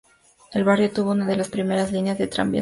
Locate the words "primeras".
1.49-1.91